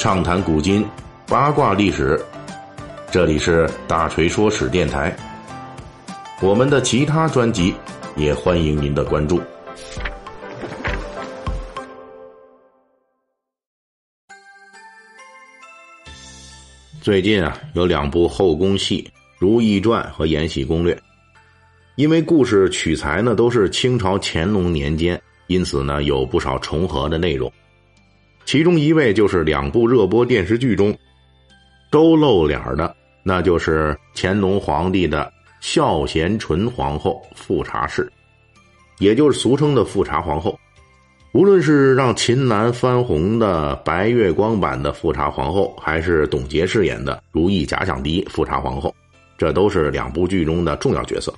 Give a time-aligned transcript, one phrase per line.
[0.00, 0.82] 畅谈古今，
[1.26, 2.18] 八卦历史。
[3.12, 5.14] 这里是大锤说史电台。
[6.40, 7.74] 我们的其他专辑
[8.16, 9.42] 也欢迎您的关注。
[17.02, 19.02] 最近啊，有两部后宫戏
[19.38, 20.94] 《如懿传》和《延禧攻略》，
[21.96, 27.52] 因为故事取材呢都是清朝乾隆年间，因此呢有不少重合的内容。
[28.44, 30.96] 其中一位就是两部热播电视剧中
[31.90, 38.10] 都露脸的，那就是乾隆皇帝的孝贤纯皇后富察氏，
[38.98, 40.58] 也就是俗称的富察皇后。
[41.32, 48.92] 无论是让秦岚翻红的白月光版的富察皇后，还是董洁饰演的如懿假想敌富察皇后，
[49.38, 51.32] 这都是两部剧中的重要角色。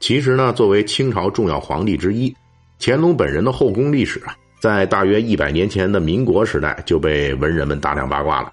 [0.00, 2.34] 其实呢，作为清朝重要皇帝之一，
[2.80, 4.36] 乾隆本人的后宫历史啊。
[4.62, 8.52] 在大约一百年前的民国时代，就被文人们大量八卦了。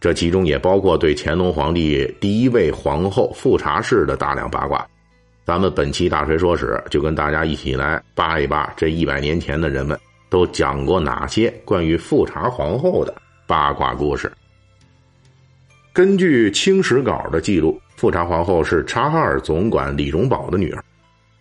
[0.00, 4.84] 这其中也包括对乾隆皇帝第一位皇后富察氏的大量八卦。
[5.44, 9.96] 咱们本期大锤说史，就跟大家一起来扒一扒这一百年前的人们
[10.28, 13.14] 都讲过哪些关于富察皇后的
[13.46, 14.32] 八卦故事。
[15.92, 20.82] 根据《清史稿》的记录，富察皇后是察哈尔总管李荣保的女儿，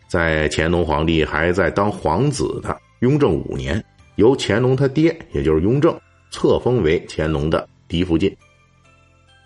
[0.08, 3.84] 在乾隆皇帝还在当皇子的雍正五年。
[4.16, 5.98] 由乾隆他爹，也就是雍正，
[6.32, 8.36] 册封为乾隆的嫡福晋。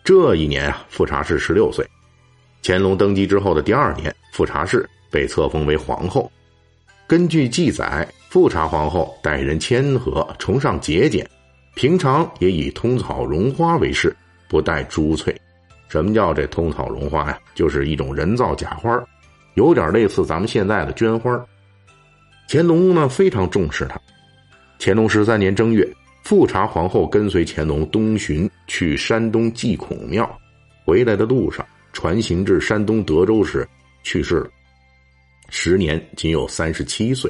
[0.04, 1.86] 这一年啊，富察氏十六岁。
[2.64, 6.32] 乾隆登基之后的第二年，富察氏被册封为皇后。
[7.08, 11.28] 根据记载，富察皇后待人谦和，崇尚节俭，
[11.76, 14.16] 平常也以通草绒花为饰，
[14.48, 15.36] 不戴珠翠。
[15.88, 17.40] 什么叫这通草绒花呀？
[17.56, 19.04] 就是一种人造假花，
[19.56, 21.44] 有点类似咱们现在的绢花。
[22.48, 23.99] 乾隆呢，非常重视她。
[24.82, 25.86] 乾隆十三年正月，
[26.24, 30.40] 富察皇后跟随乾隆东巡去山东祭孔庙，
[30.86, 33.68] 回来的路上船行至山东德州时
[34.04, 34.50] 去世了，
[35.50, 37.30] 时年仅有三十七岁。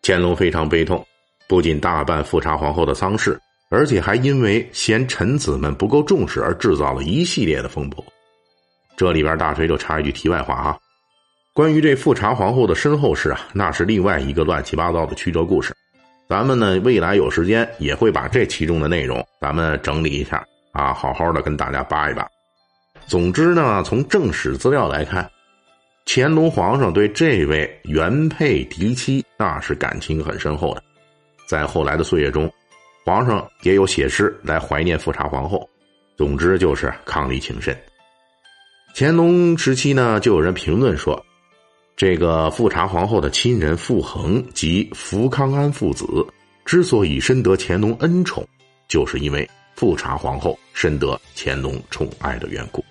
[0.00, 1.04] 乾隆非常悲痛，
[1.48, 3.36] 不仅大办富察皇后的丧事，
[3.68, 8.04] 而且还因为嫌臣子们不够重视而制造了一系列的风波。
[8.96, 10.78] 这里边大锤就插一句题外话啊，
[11.52, 15.74] 关于这富察皇后的身后事啊，那是另外一个乱七八糟的曲折故事。
[16.28, 22.26] 咱们呢，未来有时间也会把这其中的内容咱们整理一下啊，好好的跟大家扒一扒。
[23.06, 25.30] 总之呢，从正史资料来看，
[26.06, 30.82] 乾隆皇上对这位原配嫡妻那是感情很深厚的。
[31.46, 32.50] 在后来的岁月中，
[33.04, 35.68] 皇上也有写诗来怀念富察皇后。
[36.16, 37.76] 总之就是伉俪情深。
[38.94, 41.22] 乾隆时期呢，就有人评论说。
[41.96, 46.04] 这个富察皇后的亲人傅恒及福康安父子
[46.64, 48.46] 之所以深得乾隆恩宠，
[48.88, 52.84] 就是因为富察皇后深得乾隆宠爱的缘故。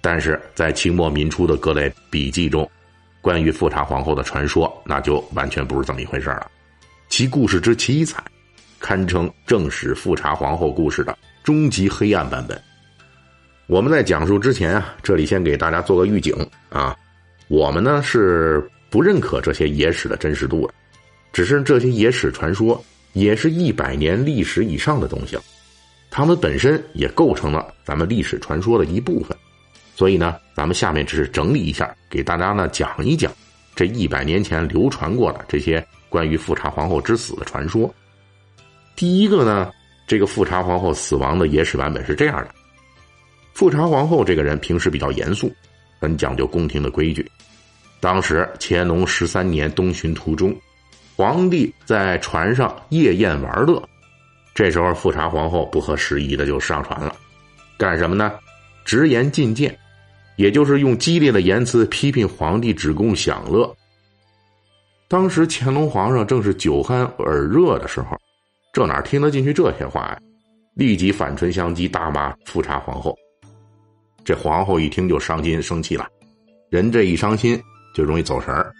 [0.00, 2.68] 但是在清末民初的各类笔记中，
[3.20, 6.50] 关于富察皇后的传说，那就完全不是这么一回事了。
[7.08, 8.22] 其故事之凄惨，
[8.78, 12.60] 堪称正史富察皇后故事的终极黑暗版本。
[13.66, 16.34] 我们在讲述之前啊，这里先给大家做个预警
[16.68, 16.96] 啊。
[17.50, 20.74] 我们呢是不认可这些野史的真实度的，
[21.32, 22.80] 只是这些野史传说
[23.12, 25.42] 也是一百年历史以上的东西了，
[26.12, 29.36] 它们本身也构成了咱们历史传说的一部分，
[29.96, 33.32] 所以呢，咱们下面只是整理一下，给大家呢讲一讲
[33.74, 37.92] 这一百年前流传过的这些关于富察皇后之死的传说。
[38.94, 39.72] 第一个呢，
[40.06, 42.54] 这个富察皇后死亡的野史版本是这样的：
[43.54, 45.52] 富察皇后这个人平时比较严肃。
[46.02, 47.30] 很讲究宫廷的规矩。
[48.00, 50.56] 当时乾隆十三年东巡途中，
[51.14, 53.82] 皇帝在船上夜宴玩乐，
[54.54, 57.14] 这时候富察皇后不合时宜的就上船了，
[57.76, 58.32] 干什么呢？
[58.86, 59.78] 直言进谏，
[60.36, 63.72] 也就是用激烈的言辞批评皇帝只供享乐。
[65.06, 68.16] 当时乾隆皇上正是酒酣耳热的时候，
[68.72, 70.18] 这哪听得进去这些话呀？
[70.74, 73.14] 立即反唇相讥，大骂富察皇后。
[74.24, 76.08] 这皇后一听就伤心生气了，
[76.70, 77.60] 人这一伤心
[77.94, 78.72] 就容易走神儿，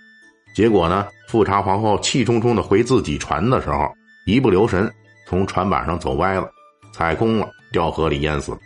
[0.54, 3.88] 结果呢，富察皇后气冲冲的回自己船的时候，
[4.26, 4.92] 一不留神
[5.26, 6.50] 从船板上走歪了，
[6.92, 8.58] 踩空了，掉河里淹死了。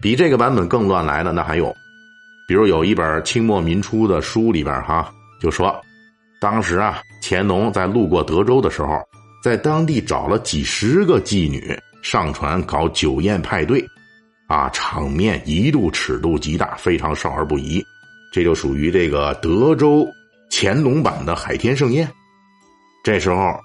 [0.00, 1.74] 比这个版本更乱来的那还有，
[2.48, 5.78] 比如有一本清末民初的书里边哈，就说，
[6.40, 8.98] 当时啊，乾隆在路过德州的时候，
[9.42, 13.84] 在当地找了几十个妓女上船搞酒宴派对。
[14.46, 17.80] 啊，场面一度尺度极大，非常少儿不宜，
[18.30, 20.06] 这就属于这个德州
[20.50, 22.08] 乾隆版的海天盛宴。
[23.02, 23.58] 这时候，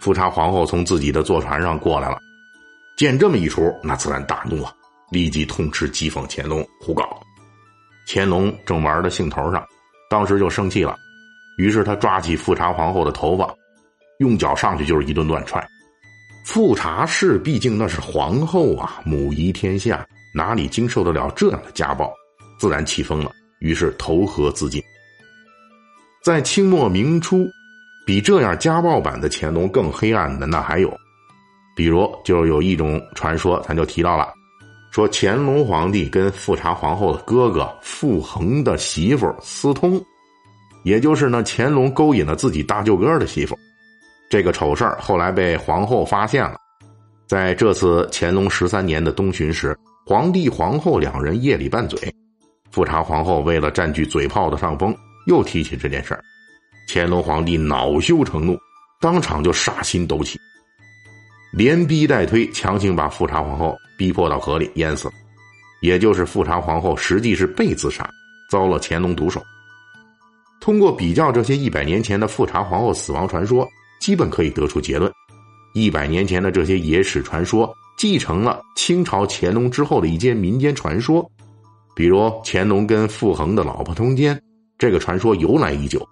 [0.00, 2.18] 富察皇后从自己的坐船上过来了，
[2.96, 4.72] 见这么一出，那自然大怒啊，
[5.10, 7.20] 立即痛斥讥讽乾隆胡搞。
[8.08, 9.66] 乾隆正玩的兴头上，
[10.08, 10.96] 当时就生气了，
[11.58, 13.52] 于是他抓起富察皇后的头发，
[14.20, 15.66] 用脚上去就是一顿乱踹。
[16.44, 22.12] 富察氏毕竟那是皇后啊，母仪天下，哪里经受得了这样的家暴？
[22.60, 24.82] 自然气疯了，于是投河自尽。
[26.24, 27.46] 在清末明初，
[28.04, 30.92] 比这样家暴版的乾隆更黑暗的那还有，
[31.76, 34.32] 比如就有一种传说，咱就提到了，
[34.90, 40.04] 说乾隆皇帝跟富察皇后的哥哥傅恒的媳妇私通，
[40.82, 43.56] 也就是呢乾隆勾引了自己大舅哥的媳妇，
[44.28, 46.58] 这个丑事后来被皇后发现了，
[47.28, 52.12] 在这次乾隆十三年的东巡时，皇帝皇后两人夜里拌嘴，
[52.76, 54.94] 富察皇后为了占据嘴炮的上风。
[55.26, 56.22] 又提起这件事儿，
[56.86, 58.54] 乾隆皇帝恼羞成怒，
[59.00, 60.38] 当场就杀心抖起，
[61.54, 65.14] 连逼带推，强行把富察皇后逼迫到河里淹死了。
[65.80, 68.06] 也就是富察皇后实际是被自杀，
[68.50, 69.42] 遭了乾隆毒手。
[70.60, 73.66] 通过比较这些一百年前的富察皇后死亡传说，
[74.02, 75.10] 基本可以得出结论：
[75.72, 81.28] 一百年前的这些野史传说继承了清朝乾隆之后的一些民间传说，
[81.96, 84.40] 比如乾隆跟傅恒的老婆通奸。
[84.78, 86.06] 这个传说由来已久，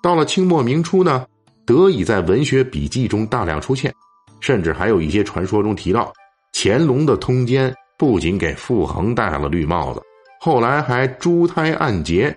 [0.00, 1.26] 到了清末明初呢，
[1.66, 3.92] 得以在文学笔记中大量出现，
[4.38, 6.12] 甚至还有一些传说中提到，
[6.52, 10.00] 乾隆的通奸不仅给傅恒戴了绿帽子，
[10.40, 12.32] 后来还珠胎暗结，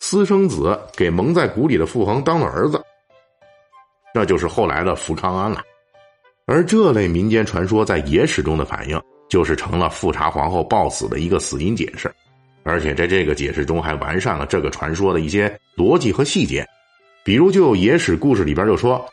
[0.00, 2.82] 私生子给蒙在鼓里的傅恒当了儿子，
[4.12, 5.62] 这就是后来的福康安了。
[6.46, 12.12] 而这类民间传说在野史中的反应，就是成了富察皇后暴死的一个死因解释。
[12.64, 16.66] 而且在这个解释中，还完善了这个传说的一些逻辑和细节，
[17.22, 19.06] 比如就野史故事里边就说，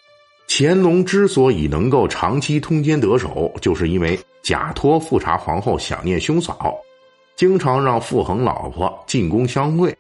[0.48, 6.75] 乾隆之所以能够长期通奸得手，就是因为假托富察皇后想念兄嫂，
[7.36, 9.95] 经常让傅恒老婆进宫相会，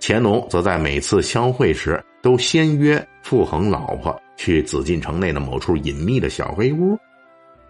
[0.00, 6.98] 乾隆则在每次相会时都先约傅恒老婆去紫禁城内的某处隐秘的小黑屋。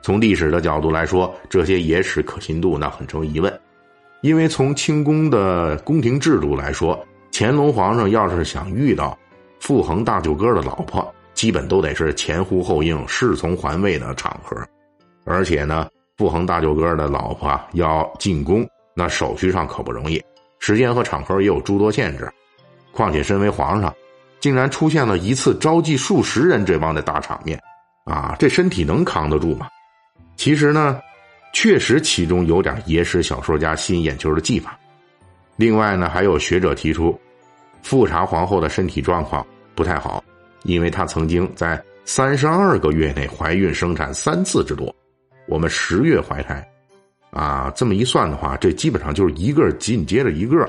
[0.02, 3.60] 从历史的角度来说，这些野史可信度那很成疑问。
[4.22, 6.98] 因为从清宫的宫廷制度来说，
[7.30, 9.16] 乾隆皇上要是想遇到
[9.60, 14.56] 傅恒大舅哥的老婆，基本都得是前呼后应、侍从环卫的场合。
[15.24, 20.20] 而且呢，傅恒大舅哥的老婆要进宫，那手续上可不容易，
[20.58, 22.28] 时间和场合也有诸多限制。
[22.92, 23.94] 况且身为皇上，
[24.40, 27.62] 竟然出现了一次召集数十人这帮的大场面，
[28.06, 29.68] 啊，这身体能扛得住吗？
[30.36, 31.00] 其实呢。
[31.58, 34.78] 确实，其中有点野史小说家吸引眼球的技法。
[35.56, 37.18] 另外呢，还有学者提出，
[37.80, 39.44] 富察皇后的身体状况
[39.74, 40.22] 不太好，
[40.64, 44.94] 因为她曾经在三十二个月内怀孕生产三次之多。
[45.48, 46.62] 我们十月怀胎，
[47.30, 50.68] 啊，这么一算的话，这基本上就是一个紧接着一个，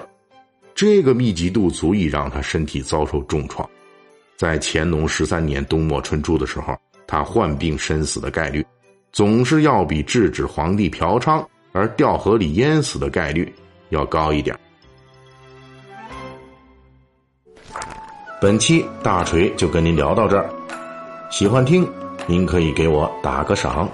[0.74, 3.70] 这个密集度足以让她身体遭受重创。
[4.38, 6.74] 在乾隆十三年冬末春初的时候，
[7.06, 8.66] 她患病身死的概率。
[9.18, 13.52] 总是要比制止皇帝嫖娼而掉河里淹死的概率
[13.90, 14.56] 要高一点。
[18.40, 20.48] 本期大锤就跟您聊到这儿，
[21.32, 21.92] 喜欢听
[22.28, 23.90] 您可以给我打个赏。